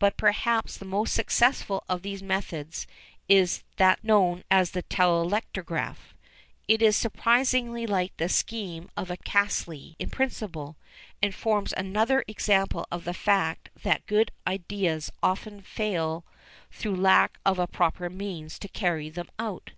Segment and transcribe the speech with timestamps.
[0.00, 2.88] But perhaps the most successful of these methods
[3.28, 6.16] is that known as the telectrograph.
[6.66, 10.74] It is surprisingly like the scheme of Caselli in principle,
[11.22, 16.24] and forms another example of the fact that good ideas often fail
[16.72, 19.70] through lack of the proper means to carry them out.